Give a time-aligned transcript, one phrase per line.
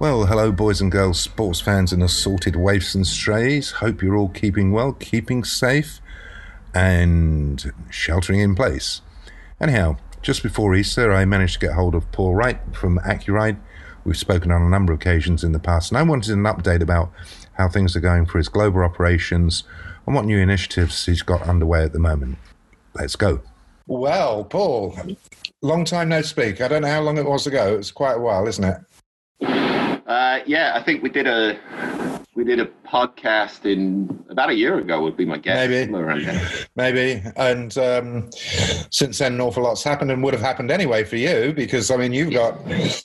[0.00, 3.70] Well, hello, boys and girls, sports fans, and assorted waifs and strays.
[3.70, 6.00] Hope you're all keeping well, keeping safe,
[6.74, 9.02] and sheltering in place.
[9.60, 13.56] Anyhow, just before Easter, I managed to get hold of Paul Wright from Accuride.
[14.04, 16.82] We've spoken on a number of occasions in the past, and I wanted an update
[16.82, 17.12] about
[17.52, 19.62] how things are going for his global operations
[20.06, 22.38] and what new initiatives he's got underway at the moment.
[22.94, 23.42] Let's go.
[23.86, 24.98] Well, Paul,
[25.62, 26.60] long time no speak.
[26.60, 27.74] I don't know how long it was ago.
[27.74, 28.78] It was quite a while, isn't it?
[30.06, 31.58] Uh, yeah, I think we did a
[32.34, 35.00] we did a podcast in about a year ago.
[35.02, 35.68] Would be my guess.
[35.68, 35.90] Maybe,
[36.76, 37.22] maybe.
[37.36, 38.30] And um,
[38.90, 41.96] since then, an awful lot's happened, and would have happened anyway for you because I
[41.96, 42.58] mean, you've got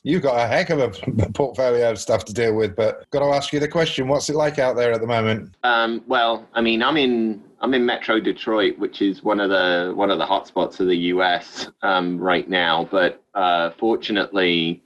[0.03, 0.89] you've got a heck of a
[1.33, 2.75] portfolio of stuff to deal with.
[2.75, 5.55] But got to ask you the question: What's it like out there at the moment?
[5.63, 9.93] Um, well, I mean, I'm in I'm in Metro Detroit, which is one of the
[9.95, 11.69] one of the hotspots of the U.S.
[11.81, 12.89] Um, right now.
[12.91, 14.83] But uh, fortunately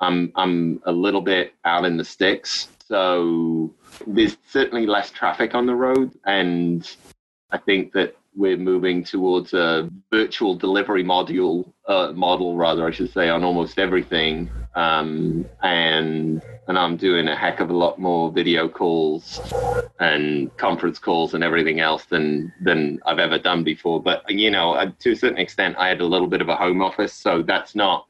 [0.00, 3.74] I'm I'm a little bit out in the sticks, so
[4.06, 6.88] there's certainly less traffic on the road, and
[7.50, 13.12] I think that we're moving towards a virtual delivery module uh, model, rather, I should
[13.12, 14.50] say, on almost everything.
[14.74, 19.40] Um, and and I'm doing a heck of a lot more video calls
[20.00, 24.02] and conference calls and everything else than than I've ever done before.
[24.02, 26.82] But you know, to a certain extent, I had a little bit of a home
[26.82, 28.06] office, so that's not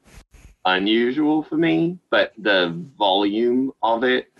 [0.67, 4.31] unusual for me, but the volume of it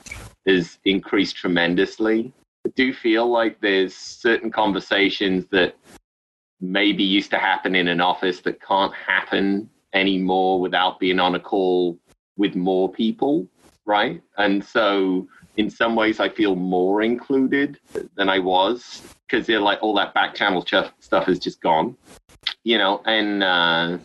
[0.45, 2.34] is increased tremendously.
[2.66, 5.75] I do feel like there's certain conversations that
[6.59, 11.39] maybe used to happen in an office that can't happen anymore without being on a
[11.39, 11.97] call
[12.36, 13.47] with more people,
[13.86, 14.22] right?
[14.38, 17.80] And so in some ways I feel more included
[18.16, 21.95] than I was because they're like all that back channel stuff stuff is just gone,
[22.64, 23.97] you know, and uh,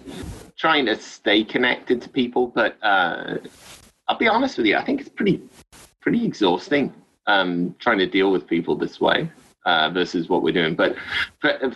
[0.62, 3.34] trying to stay connected to people, but uh,
[4.06, 5.42] I'll be honest with you, I think it's pretty
[6.00, 6.94] pretty exhausting
[7.26, 9.28] um, trying to deal with people this way
[9.66, 10.76] uh, versus what we're doing.
[10.76, 10.94] But,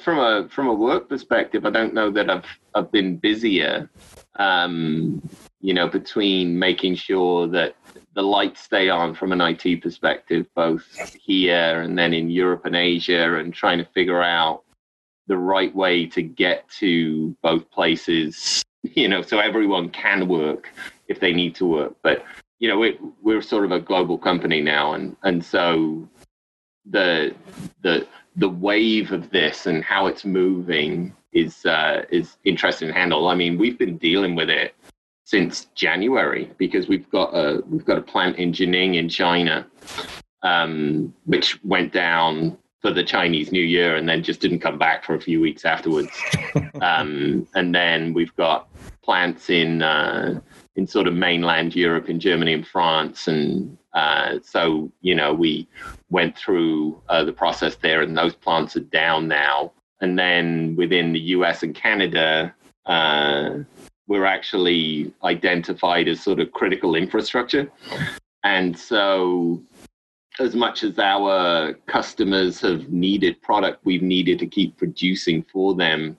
[0.01, 2.47] from a from a work perspective, I don't know that I've
[2.77, 3.91] I've been busier.
[4.37, 5.21] Um,
[5.60, 7.75] you know, between making sure that
[8.15, 10.84] the lights stay on from an IT perspective, both
[11.21, 14.62] here and then in Europe and Asia, and trying to figure out
[15.27, 20.70] the right way to get to both places you know, so everyone can work
[21.09, 21.97] if they need to work.
[22.03, 22.25] But
[22.59, 26.09] you know, we, we're sort of a global company now, and and so
[26.91, 27.34] the
[27.82, 33.28] the the wave of this and how it's moving is uh, is interesting to handle.
[33.28, 34.75] I mean, we've been dealing with it
[35.25, 39.66] since January because we've got a we've got a plant in Jining in China,
[40.42, 45.04] um, which went down for the Chinese New Year and then just didn't come back
[45.04, 46.10] for a few weeks afterwards.
[46.81, 48.69] um, and then we've got
[49.03, 50.41] plants in uh,
[50.75, 55.66] in sort of mainland Europe, in Germany and France, and uh, so you know we
[56.10, 59.72] went through uh, the process there, and those plants are down now.
[60.03, 61.62] And then within the U.S.
[61.62, 62.54] and Canada,
[62.84, 63.60] uh,
[64.06, 67.70] we're actually identified as sort of critical infrastructure,
[68.44, 69.62] and so
[70.38, 76.16] as much as our customers have needed product, we've needed to keep producing for them.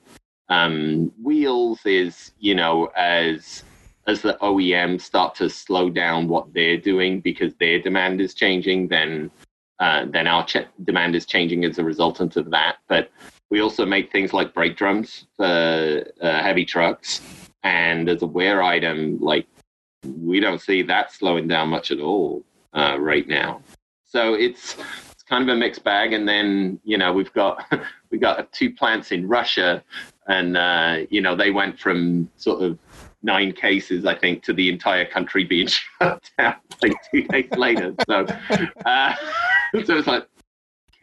[0.50, 3.63] Um, wheels is, you know, as
[4.07, 8.88] as the OEMs start to slow down what they're doing because their demand is changing,
[8.88, 9.29] then
[9.79, 12.78] uh, then our ch- demand is changing as a resultant of that.
[12.88, 13.11] But
[13.51, 17.22] we also make things like brake drums for uh, heavy trucks,
[17.63, 19.45] and as a wear item, like
[20.03, 23.61] we don't see that slowing down much at all uh, right now.
[24.17, 24.75] So it's
[25.11, 26.11] it's kind of a mixed bag.
[26.11, 27.63] And then you know we've got
[28.09, 29.83] we've got two plants in Russia,
[30.28, 32.79] and uh, you know they went from sort of
[33.22, 35.67] nine cases, I think, to the entire country being
[36.01, 37.94] shut down like two days later.
[38.07, 38.25] So,
[38.85, 39.13] uh,
[39.85, 40.28] so it's like,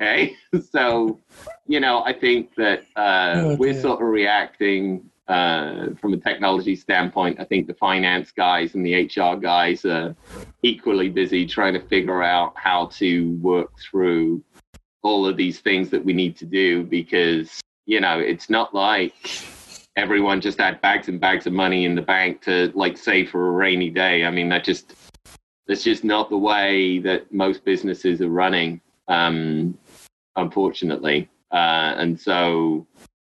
[0.00, 0.34] okay.
[0.72, 1.20] So,
[1.68, 6.76] you know, I think that uh, oh, we're sort of reacting uh, from a technology
[6.76, 10.14] standpoint, I think the finance guys and the HR guys are
[10.62, 14.42] equally busy trying to figure out how to work through
[15.02, 19.14] all of these things that we need to do because, you know, it's not like
[19.96, 23.48] everyone just had bags and bags of money in the bank to like save for
[23.48, 24.24] a rainy day.
[24.24, 24.94] I mean, that just,
[25.66, 29.78] that's just not the way that most businesses are running, um,
[30.36, 31.30] unfortunately.
[31.50, 32.86] Uh, and so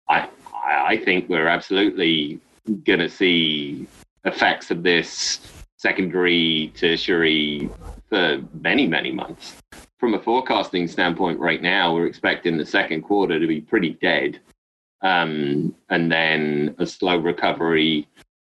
[0.08, 0.30] I,
[0.72, 2.40] I think we're absolutely
[2.86, 3.88] going to see
[4.26, 5.40] effects of this
[5.78, 7.70] secondary, tertiary
[8.10, 9.56] for many, many months.
[10.00, 14.40] From a forecasting standpoint, right now, we're expecting the second quarter to be pretty dead.
[15.02, 18.08] Um, and then a slow recovery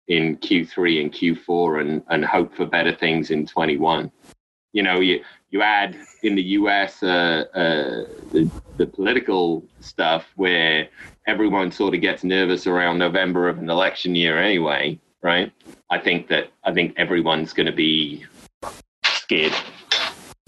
[0.09, 4.11] in Q3 and Q4 and, and hope for better things in 21.
[4.73, 10.89] You know, you, you add in the US uh, uh, the, the political stuff where
[11.27, 15.53] everyone sort of gets nervous around November of an election year anyway, right?
[15.91, 18.25] I think that I think everyone's going to be
[19.05, 19.53] scared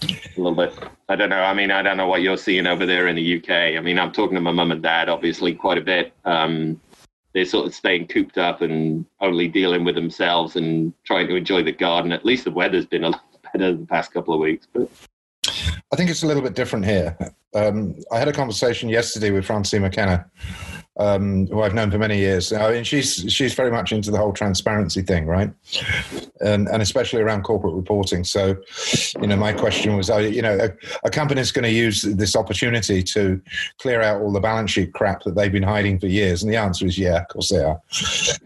[0.02, 0.74] a little bit.
[1.08, 1.42] I don't know.
[1.42, 3.78] I mean, I don't know what you're seeing over there in the UK.
[3.78, 6.12] I mean, I'm talking to my mum and dad, obviously, quite a bit.
[6.24, 6.80] Um,
[7.32, 11.62] they're sort of staying cooped up and only dealing with themselves and trying to enjoy
[11.62, 12.10] the garden.
[12.10, 13.20] At least the weather's been a
[13.58, 14.66] better the past couple of weeks.
[14.72, 14.88] But
[15.92, 17.16] I think it's a little bit different here.
[17.54, 20.30] Um, I had a conversation yesterday with Francine McKenna,
[20.98, 22.52] um, who I've known for many years.
[22.52, 25.52] I mean, she's she's very much into the whole transparency thing, right?
[26.40, 28.24] And and especially around corporate reporting.
[28.24, 28.56] So,
[29.20, 30.70] you know, my question was, you know, a,
[31.04, 33.40] a company is going to use this opportunity to
[33.78, 36.56] clear out all the balance sheet crap that they've been hiding for years, and the
[36.56, 37.80] answer is yeah, of course they are,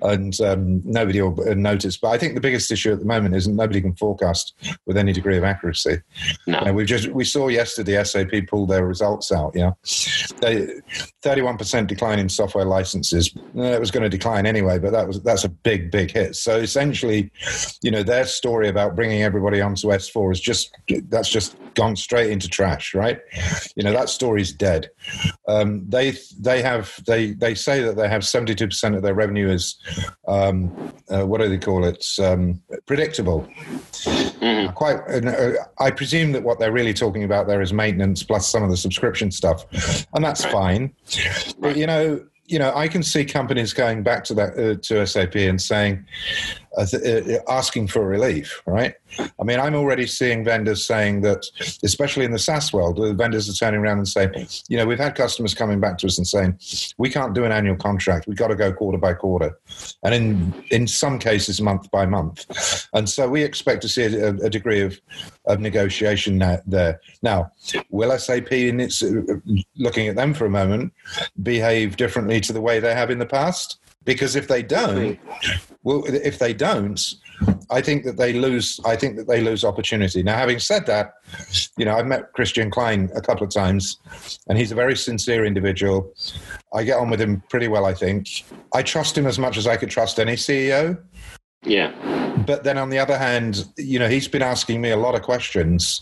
[0.02, 1.96] and um, nobody will notice.
[1.96, 4.54] But I think the biggest issue at the moment is nobody can forecast
[4.86, 6.00] with any degree of accuracy.
[6.46, 6.58] No.
[6.58, 9.52] You know, we just we saw yesterday SAP pulled their results out.
[9.54, 9.72] Yeah,
[11.22, 13.34] thirty one percent decline in software licenses.
[13.54, 16.36] It was going to decline anyway, but that was that's a big, big hit.
[16.36, 17.30] So essentially,
[17.82, 20.74] you know, their story about bringing everybody onto S4 is just
[21.08, 23.20] that's just gone straight into trash, right?
[23.76, 24.88] You know, that story's dead.
[25.48, 29.14] Um, they they have they they say that they have seventy two percent of their
[29.14, 29.76] revenue is
[30.26, 32.04] um, uh, what do they call it?
[32.22, 33.46] Um, predictable.
[33.92, 34.74] Mm.
[34.74, 35.00] Quite.
[35.08, 38.70] Uh, I presume that what they're really talking about there is maintenance plus some of
[38.70, 39.66] the subscription stuff,
[40.14, 40.94] and that's fine.
[41.58, 45.06] But you know, you know, I can see companies going back to that uh, to
[45.06, 46.04] SAP and saying,
[47.48, 48.94] asking for relief, right?
[49.18, 51.44] I mean, I'm already seeing vendors saying that,
[51.82, 54.98] especially in the SaaS world, the vendors are turning around and saying, you know, we've
[54.98, 56.58] had customers coming back to us and saying,
[56.98, 58.26] we can't do an annual contract.
[58.26, 59.58] We've got to go quarter by quarter.
[60.04, 62.46] And in, in some cases, month by month.
[62.94, 65.00] And so we expect to see a, a degree of,
[65.46, 67.00] of negotiation there.
[67.22, 67.50] Now,
[67.90, 69.22] will SAP, in its, uh,
[69.76, 70.92] looking at them for a moment,
[71.42, 73.79] behave differently to the way they have in the past?
[74.04, 75.18] Because if they don't,
[75.82, 77.00] well, if they don't,
[77.70, 78.80] I think that they lose.
[78.84, 80.22] I think that they lose opportunity.
[80.22, 81.14] Now, having said that,
[81.76, 83.98] you know, I've met Christian Klein a couple of times,
[84.48, 86.12] and he's a very sincere individual.
[86.74, 87.84] I get on with him pretty well.
[87.84, 88.28] I think
[88.74, 90.98] I trust him as much as I could trust any CEO.
[91.62, 91.92] Yeah.
[92.46, 95.22] But then on the other hand, you know, he's been asking me a lot of
[95.22, 96.00] questions.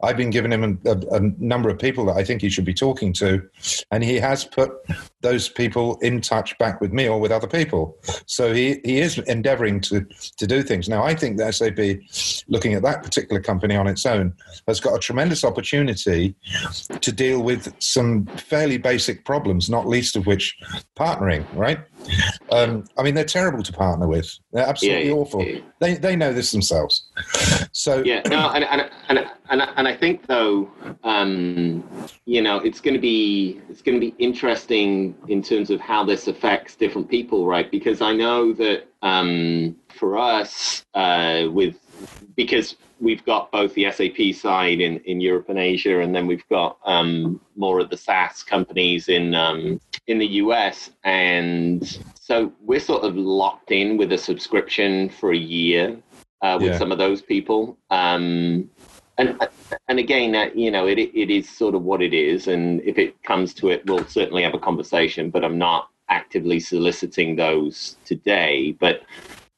[0.00, 2.64] I've been giving him a, a, a, number of people that I think he should
[2.64, 3.42] be talking to,
[3.90, 4.70] and he has put
[5.20, 7.98] those people in touch back with me or with other people.
[8.26, 10.06] So he, he is endeavoring to,
[10.36, 10.88] to do things.
[10.88, 14.34] Now, I think that SAP, looking at that particular company on its own,
[14.66, 16.34] has got a tremendous opportunity
[17.00, 20.56] to deal with some fairly basic problems, not least of which
[20.96, 21.80] partnering, right?
[22.50, 24.38] Um, I mean, they're terrible to partner with.
[24.52, 25.42] They're absolutely yeah, awful.
[25.42, 25.60] Yeah.
[25.80, 27.08] They they know this themselves.
[27.72, 30.70] So yeah, no, and and and and, and I think though,
[31.04, 31.84] um,
[32.24, 36.04] you know, it's going to be it's going to be interesting in terms of how
[36.04, 37.70] this affects different people, right?
[37.70, 41.76] Because I know that um, for us, uh, with
[42.36, 46.46] because we've got both the SAP side in, in Europe and Asia, and then we've
[46.48, 52.80] got um, more of the SaaS companies in um, in the US, and so we're
[52.80, 55.96] sort of locked in with a subscription for a year
[56.42, 56.78] uh, with yeah.
[56.78, 57.76] some of those people.
[57.90, 58.70] Um,
[59.18, 59.38] and
[59.88, 62.98] and again, uh, you know, it it is sort of what it is, and if
[62.98, 65.30] it comes to it, we'll certainly have a conversation.
[65.30, 68.76] But I'm not actively soliciting those today.
[68.78, 69.02] But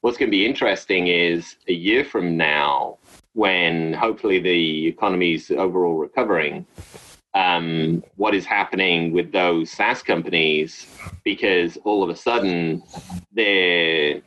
[0.04, 2.99] what's going to be interesting is a year from now
[3.32, 6.66] when hopefully the economy is overall recovering,
[7.32, 10.87] um, what is happening with those SaaS companies
[11.25, 12.82] because all of a sudden
[13.32, 14.20] they're,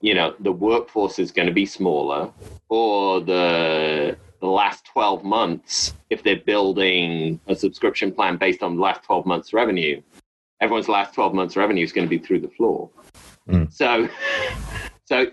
[0.00, 2.28] you know, the workforce is going to be smaller
[2.68, 8.82] or the, the last 12 months, if they're building a subscription plan based on the
[8.82, 10.02] last 12 months revenue,
[10.60, 12.90] everyone's last 12 months revenue is going to be through the floor.
[13.48, 13.72] Mm.
[13.72, 14.08] So,
[15.06, 15.26] so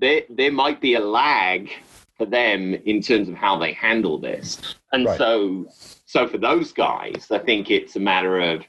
[0.00, 1.70] there, there might be a lag
[2.16, 4.60] for them in terms of how they handle this.
[4.92, 5.18] And right.
[5.18, 5.66] so
[6.06, 8.62] so for those guys, I think it's a matter of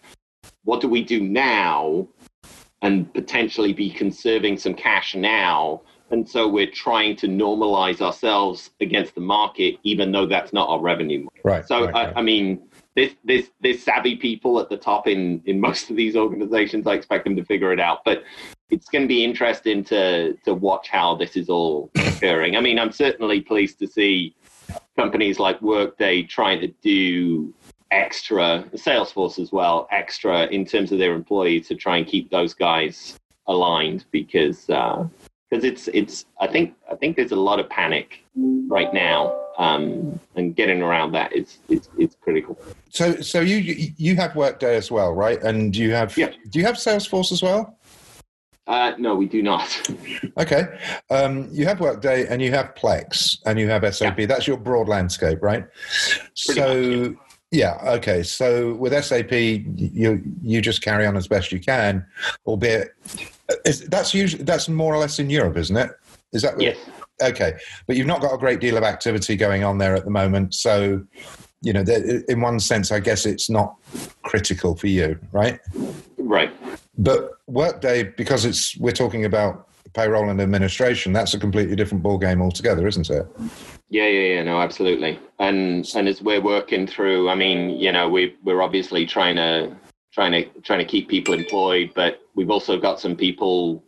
[0.64, 2.08] what do we do now
[2.82, 5.82] and potentially be conserving some cash now.
[6.12, 10.80] And so we're trying to normalize ourselves against the market, even though that's not our
[10.80, 11.28] revenue.
[11.44, 11.66] Right.
[11.68, 12.14] So, right, I, right.
[12.18, 12.62] I mean,
[12.96, 16.86] there's, there's, there's savvy people at the top in, in most of these organizations.
[16.88, 18.06] I expect them to figure it out.
[18.06, 18.24] But
[18.70, 22.56] it's going to be interesting to to watch how this is all occurring.
[22.56, 24.36] I mean, I'm certainly pleased to see
[24.98, 27.54] companies like Workday trying to do
[27.92, 32.54] extra, Salesforce as well, extra in terms of their employees to try and keep those
[32.54, 35.08] guys aligned because uh,
[35.50, 40.20] because it's it's I think I think there's a lot of panic right now, um,
[40.36, 42.58] and getting around that is it's it's critical.
[42.90, 43.58] So so you
[43.98, 45.42] you have Workday as well, right?
[45.44, 46.32] And you have Yeah.
[46.50, 47.78] do you have Salesforce as well?
[48.68, 49.70] Uh, no, we do not.
[50.38, 50.64] Okay,
[51.12, 54.18] um, you have Workday and you have Plex and you have SAP.
[54.28, 55.64] That's your broad landscape, right?
[56.46, 57.08] Pretty so yeah,
[57.84, 58.24] okay.
[58.24, 62.06] So with SAP, you you just carry on as best you can,
[62.46, 62.90] albeit
[63.50, 65.92] uh, is, that's usually that's more or less in Europe, isn't it?
[66.34, 66.78] Is that yes.
[67.22, 67.54] okay?
[67.88, 70.54] But you've not got a great deal of activity going on there at the moment,
[70.54, 71.04] so
[71.62, 71.84] you know,
[72.28, 73.76] in one sense, I guess it's not
[74.22, 75.60] critical for you, right?
[76.18, 76.54] Right.
[76.98, 82.42] But Workday, because it's we're talking about payroll and administration, that's a completely different ballgame
[82.42, 83.26] altogether, isn't it?
[83.90, 85.20] Yeah, yeah, yeah, no, absolutely.
[85.40, 89.76] And and as we're working through, I mean, you know, we we're obviously trying to
[90.12, 93.84] trying to trying to keep people employed, but we've also got some people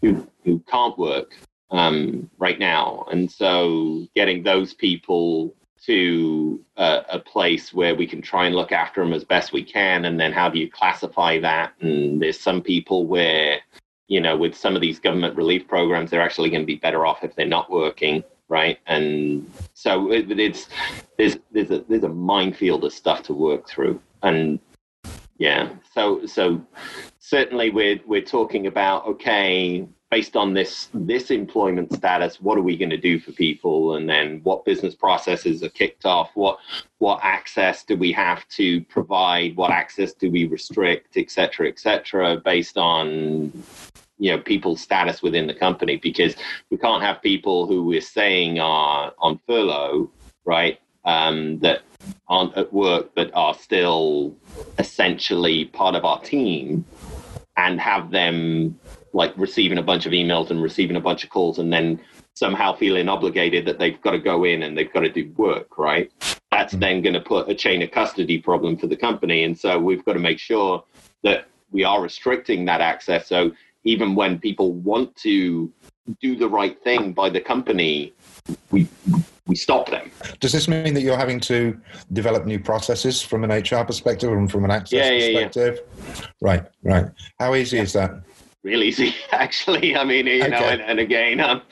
[0.00, 1.34] who who can't work
[1.70, 5.54] um, right now, and so getting those people
[5.84, 9.64] to a, a place where we can try and look after them as best we
[9.64, 11.72] can, and then how do you classify that?
[11.80, 13.60] And there's some people where
[14.08, 17.06] you know, with some of these government relief programs, they're actually going to be better
[17.06, 18.78] off if they're not working, right?
[18.86, 20.68] And so it, it's
[21.16, 24.60] there's there's a there's a minefield of stuff to work through, and
[25.38, 26.60] yeah, so so
[27.18, 32.76] certainly we're we're talking about okay, based on this this employment status, what are we
[32.76, 36.58] going to do for people, and then what business processes are kicked off, what
[36.98, 41.78] what access do we have to provide, what access do we restrict, et cetera, et
[41.78, 43.50] cetera, based on
[44.22, 46.36] you know people's status within the company because
[46.70, 50.08] we can't have people who we're saying are on furlough
[50.44, 51.80] right um, that
[52.28, 54.34] aren't at work but are still
[54.78, 56.84] essentially part of our team
[57.56, 58.78] and have them
[59.12, 62.00] like receiving a bunch of emails and receiving a bunch of calls and then
[62.34, 65.78] somehow feeling obligated that they've got to go in and they've got to do work
[65.78, 66.12] right?
[66.52, 69.80] That's then going to put a chain of custody problem for the company and so
[69.80, 70.84] we've got to make sure
[71.24, 73.26] that we are restricting that access.
[73.26, 73.52] So
[73.84, 75.72] even when people want to
[76.20, 78.12] do the right thing by the company,
[78.70, 78.88] we
[79.46, 80.10] we stop them.
[80.40, 81.78] Does this mean that you're having to
[82.12, 85.46] develop new processes from an HR perspective and from an access Yeah, yeah, yeah.
[85.46, 85.80] perspective?
[86.40, 87.06] Right, right.
[87.40, 88.12] How easy is that?
[88.62, 89.96] Real easy, actually.
[89.96, 91.62] I mean, you know, and, and again, I'm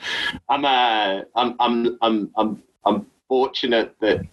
[0.49, 4.25] I'm uh, I'm I'm I'm I'm I'm fortunate that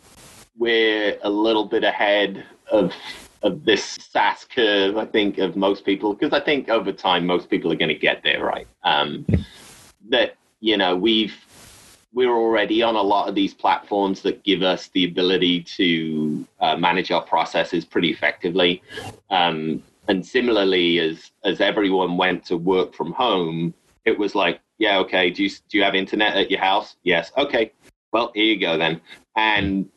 [0.56, 2.92] we're a little bit ahead of
[3.42, 4.96] of this SaaS curve.
[4.96, 7.94] I think of most people because I think over time most people are going to
[7.94, 8.66] get there, right?
[8.84, 9.26] Um,
[10.08, 11.34] that you know we've
[12.12, 16.76] we're already on a lot of these platforms that give us the ability to uh,
[16.76, 18.82] manage our processes pretty effectively.
[19.30, 24.98] Um, and similarly, as as everyone went to work from home, it was like, yeah,
[24.98, 26.96] okay, do you do you have internet at your house?
[27.02, 27.72] Yes, okay.
[28.12, 29.00] Well, here you go then.
[29.36, 29.88] And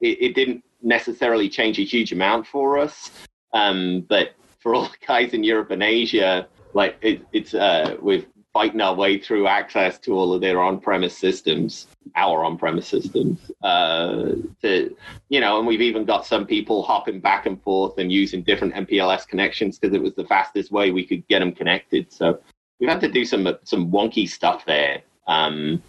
[0.00, 3.10] it, it didn't necessarily change a huge amount for us,
[3.52, 4.30] um, but
[4.60, 8.94] for all the guys in Europe and Asia, like it, it's uh, we're fighting our
[8.94, 13.50] way through access to all of their on-premise systems, our on-premise systems.
[13.62, 14.32] Uh,
[14.62, 14.96] to
[15.28, 18.74] you know, and we've even got some people hopping back and forth and using different
[18.74, 22.12] MPLS connections because it was the fastest way we could get them connected.
[22.12, 22.40] So
[22.80, 25.02] we've had to do some some wonky stuff there.
[25.26, 25.82] Um,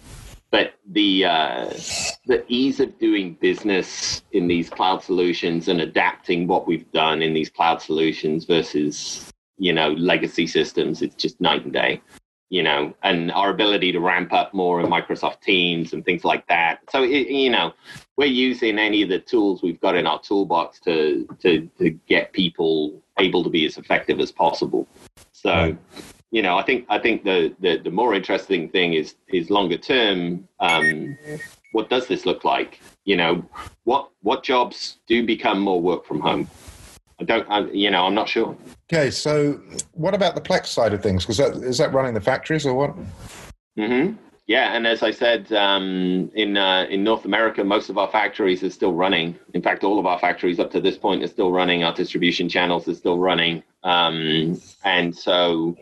[0.52, 1.70] but the uh,
[2.26, 7.34] the ease of doing business in these cloud solutions and adapting what we've done in
[7.34, 12.02] these cloud solutions versus you know legacy systems it's just night and day
[12.50, 16.48] you know and our ability to ramp up more in microsoft teams and things like
[16.48, 17.74] that so it, you know
[18.18, 22.32] we're using any of the tools we've got in our toolbox to to to get
[22.34, 24.88] people able to be as effective as possible
[25.32, 25.78] so Right.
[26.32, 29.78] You know i think i think the the, the more interesting thing is is longer
[29.78, 31.18] term um
[31.72, 33.44] what does this look like you know
[33.84, 36.50] what what jobs do become more work from home
[37.20, 38.56] i don't I, you know i'm not sure
[38.92, 39.62] Okay, so
[39.94, 41.24] what about the Plex side of things?
[41.24, 42.96] Because that, is that running the factories or what?
[43.78, 48.00] Mm hmm Yeah, and as I said, um, in uh, in North America, most of
[48.00, 49.38] our factories are still running.
[49.54, 51.84] In fact, all of our factories up to this point are still running.
[51.84, 55.78] Our distribution channels are still running, um, and so.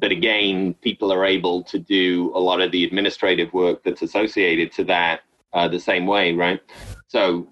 [0.00, 4.72] But again, people are able to do a lot of the administrative work that's associated
[4.72, 5.20] to that
[5.52, 6.60] uh, the same way, right?
[7.08, 7.46] So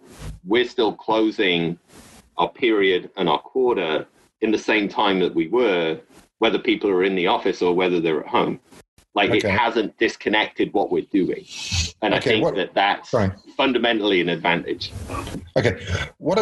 [0.47, 1.79] we're still closing
[2.39, 4.07] our period and our quarter
[4.41, 6.01] in the same time that we were,
[6.39, 8.61] whether people are in the office or whether they're at home.
[9.15, 11.45] Like it hasn't disconnected what we're doing,
[12.01, 13.31] and I think what- that that's Sorry.
[13.57, 14.91] fundamentally an advantage.
[15.57, 15.85] Okay,
[16.19, 16.39] what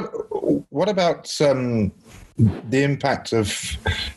[0.70, 1.92] what about um,
[2.38, 3.50] the impact of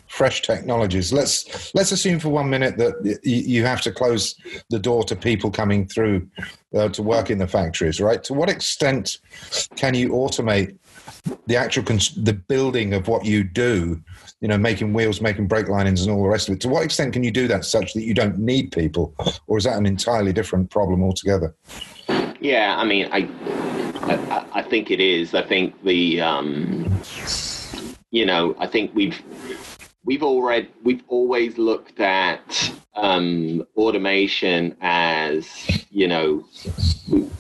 [0.08, 1.12] fresh technologies.
[1.12, 4.36] Let's let's assume for one minute that you have to close
[4.70, 6.28] the door to people coming through
[6.76, 8.24] uh, to work in the factories, right?
[8.26, 9.18] To what extent
[9.76, 10.78] can you automate
[11.48, 14.02] the actual cons- the building of what you do?
[14.42, 16.62] You know, making wheels, making brake linings, and all the rest of it.
[16.62, 19.16] To what extent can you do that such that you don't need people,
[19.48, 21.56] or is that an entirely different problem altogether?
[22.40, 23.30] Yeah, I mean, I
[24.04, 25.34] I, I think it is.
[25.34, 27.02] I think the um,
[28.12, 29.22] you know, I think we've
[30.04, 35.48] we've already we've always looked at um, automation as
[35.90, 36.46] you know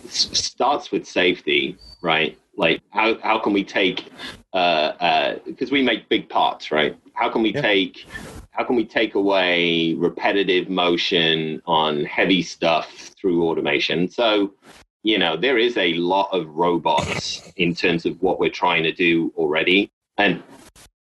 [0.07, 2.37] starts with safety, right?
[2.55, 4.05] Like how how can we take
[4.51, 6.97] because uh, uh, we make big parts, right?
[7.13, 7.61] How can we yeah.
[7.61, 8.05] take
[8.51, 14.07] how can we take away repetitive motion on heavy stuff through automation?
[14.07, 14.53] So
[15.01, 18.91] you know there is a lot of robots in terms of what we're trying to
[18.91, 20.43] do already, and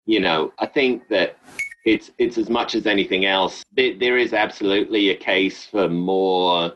[0.05, 1.37] you know I think that
[1.85, 3.63] it's it's as much as anything else.
[3.75, 6.73] There, there is absolutely a case for more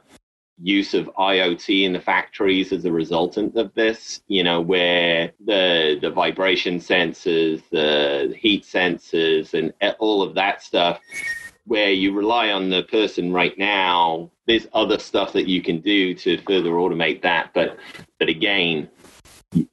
[0.61, 4.21] use of IoT in the factories as a resultant of this.
[4.27, 10.99] You know, where the the vibration sensors, the heat sensors, and all of that stuff.
[11.67, 16.13] Where you rely on the person right now, there's other stuff that you can do
[16.13, 17.51] to further automate that.
[17.53, 17.77] But
[18.19, 18.87] but again,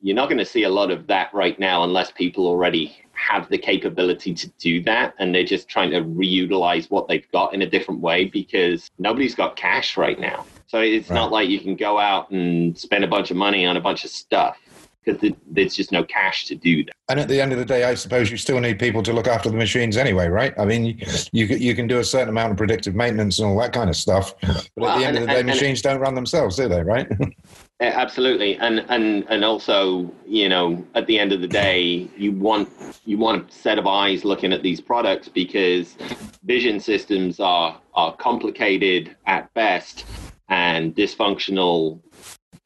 [0.01, 3.49] you're not going to see a lot of that right now unless people already have
[3.49, 7.63] the capability to do that and they're just trying to reutilize what they've got in
[7.63, 10.45] a different way because nobody's got cash right now.
[10.67, 11.17] So it's right.
[11.17, 14.05] not like you can go out and spend a bunch of money on a bunch
[14.05, 14.59] of stuff
[15.05, 16.95] because there's just no cash to do that.
[17.09, 19.27] And at the end of the day, I suppose you still need people to look
[19.27, 20.55] after the machines anyway, right?
[20.59, 21.01] I mean,
[21.33, 23.97] you you can do a certain amount of predictive maintenance and all that kind of
[23.97, 26.15] stuff, but well, at the end and, of the day, and, machines and, don't run
[26.15, 26.83] themselves, do they?
[26.83, 27.09] Right?
[27.83, 32.69] Absolutely, and and and also, you know, at the end of the day, you want
[33.05, 35.97] you want a set of eyes looking at these products because
[36.45, 40.05] vision systems are are complicated at best
[40.49, 42.01] and dysfunctional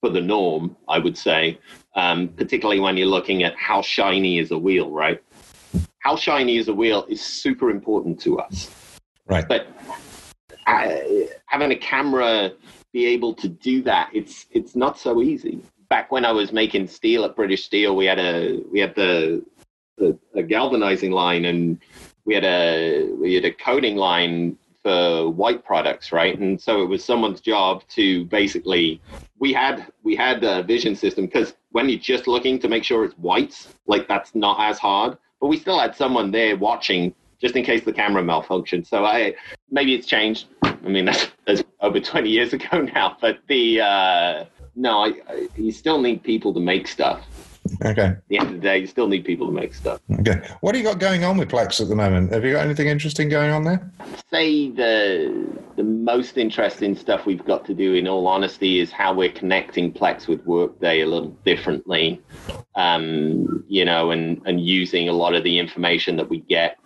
[0.03, 0.77] for the norm.
[0.87, 1.59] I would say,
[1.95, 5.23] um, particularly when you're looking at how shiny is a wheel, right?
[6.01, 8.71] How shiny is a wheel is super important to us,
[9.27, 9.49] right?
[9.49, 9.69] But
[10.67, 10.99] uh,
[11.47, 12.53] having a camera
[12.97, 14.09] be able to do that.
[14.15, 15.61] It's it's not so easy.
[15.91, 19.45] Back when I was making steel at British Steel, we had a we had the,
[19.99, 21.79] the a galvanizing line and
[22.25, 26.39] we had a we had a coating line for white products, right?
[26.39, 29.03] And so it was someone's job to basically
[29.39, 33.05] we had we had a vision system because when you're just looking to make sure
[33.05, 33.57] it's white,
[33.87, 35.19] like that's not as hard.
[35.39, 38.87] But we still had someone there watching just in case the camera malfunctioned.
[38.87, 39.35] So I
[39.71, 40.47] maybe it's changed.
[40.63, 43.17] I mean, that's, that's over 20 years ago now.
[43.21, 44.45] But the uh,
[44.75, 47.27] no, I, I, you still need people to make stuff.
[47.85, 48.03] Okay.
[48.03, 50.01] At the end of the day, you still need people to make stuff.
[50.21, 50.41] Okay.
[50.61, 52.33] What do you got going on with Plex at the moment?
[52.33, 53.91] Have you got anything interesting going on there?
[54.31, 55.47] Say the
[55.77, 59.93] the most interesting stuff we've got to do, in all honesty, is how we're connecting
[59.93, 62.23] Plex with Workday a little differently.
[62.77, 66.79] Um, you know, and and using a lot of the information that we get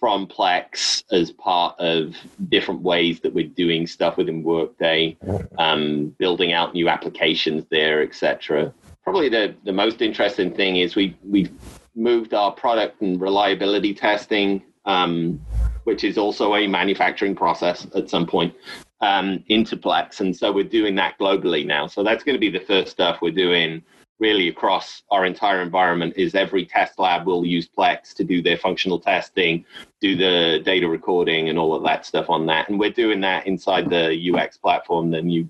[0.00, 2.16] from Plex as part of
[2.48, 5.16] different ways that we're doing stuff within Workday,
[5.58, 8.72] um, building out new applications there, etc.
[9.04, 11.50] Probably the, the most interesting thing is we we
[11.94, 15.38] moved our product and reliability testing, um,
[15.84, 18.54] which is also a manufacturing process at some point,
[19.02, 21.86] um, into Plex, and so we're doing that globally now.
[21.86, 23.82] So that's going to be the first stuff we're doing
[24.20, 28.58] really across our entire environment is every test lab will use Plex to do their
[28.58, 29.64] functional testing,
[30.00, 32.68] do the data recording and all of that stuff on that.
[32.68, 35.48] And we're doing that inside the UX platform, the new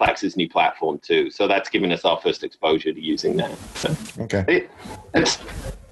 [0.00, 1.30] Plex's new platform too.
[1.30, 3.56] So that's given us our first exposure to using that.
[3.74, 4.44] So okay.
[4.48, 4.70] It,
[5.14, 5.38] it's,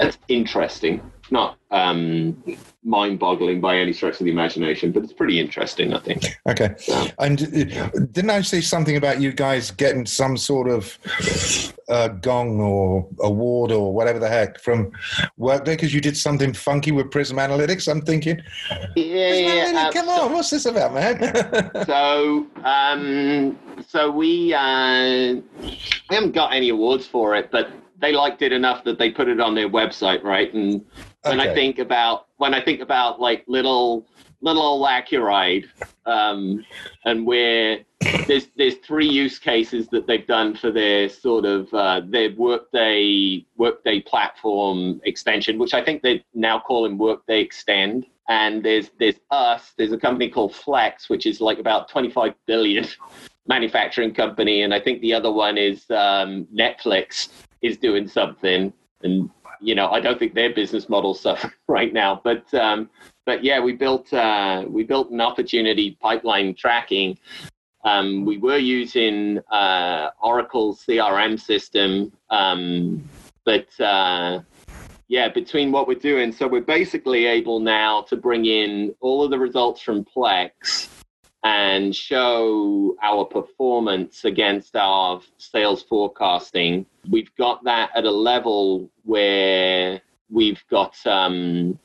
[0.00, 1.00] it's interesting
[1.32, 2.42] not um,
[2.82, 6.24] mind-boggling by any stretch of the imagination, but it's pretty interesting, I think.
[6.48, 6.74] Okay.
[7.18, 10.98] And uh, didn't I see something about you guys getting some sort of
[11.88, 14.90] uh, gong or award or whatever the heck from
[15.36, 17.90] Workday because you did something funky with Prism Analytics?
[17.90, 18.40] I'm thinking,
[18.96, 21.84] yeah, yeah come on, what's this about, man?
[21.86, 28.42] so, um, so we uh, we haven't got any awards for it, but they liked
[28.42, 30.52] it enough that they put it on their website, right?
[30.54, 30.84] And
[31.22, 31.50] when okay.
[31.50, 34.06] I think about when I think about like little
[34.40, 35.66] little old Accuride,
[36.06, 36.64] um,
[37.04, 37.80] and where
[38.26, 43.44] there's there's three use cases that they've done for their sort of uh, their workday
[43.56, 48.06] workday platform extension, which I think they're now call in Workday Extend.
[48.28, 49.72] And there's there's us.
[49.76, 52.86] There's a company called Flex, which is like about 25 billion
[53.48, 57.28] manufacturing company, and I think the other one is um, Netflix
[57.60, 59.28] is doing something, and
[59.60, 62.20] you know, I don't think their business model suffer right now.
[62.22, 62.90] But um,
[63.26, 67.18] but yeah, we built uh, we built an opportunity pipeline tracking.
[67.84, 73.02] Um, we were using uh, Oracle CRM system, um,
[73.44, 74.40] but uh,
[75.08, 79.30] yeah, between what we're doing, so we're basically able now to bring in all of
[79.30, 80.88] the results from Plex
[81.42, 86.84] and show our performance against our sales forecasting.
[87.08, 91.78] We've got that at a level where we've got um,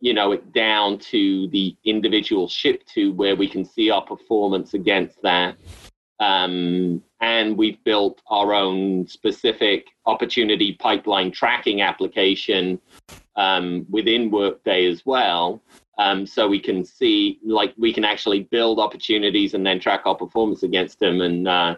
[0.00, 4.74] you know it down to the individual ship to where we can see our performance
[4.74, 5.56] against that
[6.20, 12.78] um, and we've built our own specific opportunity pipeline tracking application
[13.36, 15.62] um, within workday as well
[15.98, 20.14] um, so we can see like we can actually build opportunities and then track our
[20.14, 21.74] performance against them and uh,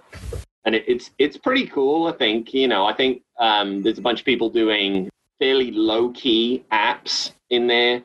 [0.64, 4.02] and it, it's it's pretty cool i think you know i think um, there's a
[4.02, 8.02] bunch of people doing fairly low key apps in there.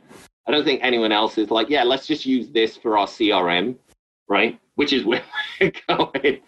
[0.47, 3.75] I don't think anyone else is like, yeah, let's just use this for our CRM,
[4.27, 4.59] right?
[4.75, 5.23] Which is where
[5.61, 6.41] we're going.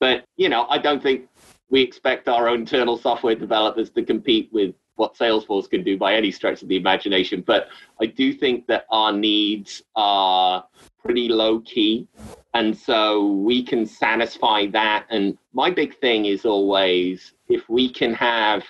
[0.00, 1.28] But, you know, I don't think
[1.70, 6.14] we expect our own internal software developers to compete with what Salesforce can do by
[6.14, 7.42] any stretch of the imagination.
[7.46, 7.68] But
[8.00, 10.64] I do think that our needs are
[11.02, 12.08] pretty low key.
[12.54, 15.06] And so we can satisfy that.
[15.10, 18.64] And my big thing is always if we can have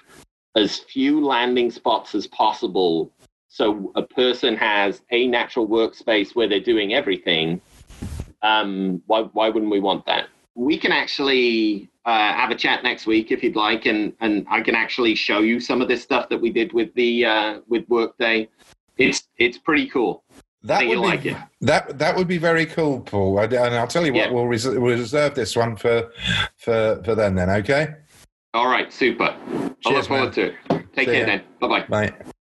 [0.57, 3.11] as few landing spots as possible
[3.49, 7.61] so a person has a natural workspace where they're doing everything
[8.43, 13.07] um, why, why wouldn't we want that we can actually uh, have a chat next
[13.07, 16.29] week if you'd like and, and i can actually show you some of this stuff
[16.29, 18.49] that we did with the uh, with workday
[18.97, 20.25] it's it's pretty cool
[20.65, 21.37] that would be, like it.
[21.61, 23.37] That that would be very cool, Paul.
[23.41, 24.31] And I'll tell you what, yeah.
[24.31, 26.13] we'll, res- we'll reserve this one for
[26.57, 27.35] for for then.
[27.35, 27.97] Then, okay?
[28.55, 29.35] All right, super.
[29.49, 30.33] Cheers, I look forward man.
[30.33, 30.55] to it.
[30.95, 31.27] Take See care ya.
[31.27, 31.43] then.
[31.59, 31.87] Bye-bye.
[31.89, 32.13] Bye.